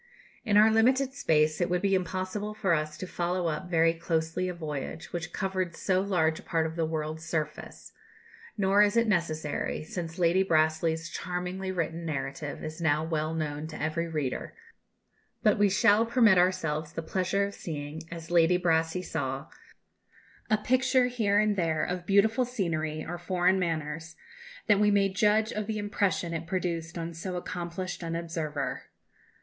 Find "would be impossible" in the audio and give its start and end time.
1.69-2.55